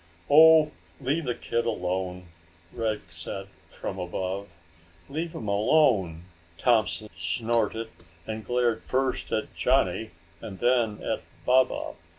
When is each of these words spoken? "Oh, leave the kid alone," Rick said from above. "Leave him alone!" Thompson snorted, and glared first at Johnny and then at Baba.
"Oh, 0.31 0.71
leave 0.99 1.25
the 1.25 1.35
kid 1.35 1.67
alone," 1.67 2.29
Rick 2.73 3.01
said 3.11 3.49
from 3.69 3.99
above. 3.99 4.47
"Leave 5.09 5.35
him 5.35 5.47
alone!" 5.47 6.23
Thompson 6.57 7.07
snorted, 7.15 7.89
and 8.25 8.43
glared 8.43 8.81
first 8.81 9.31
at 9.31 9.53
Johnny 9.53 10.09
and 10.41 10.57
then 10.59 11.03
at 11.03 11.21
Baba. 11.45 11.93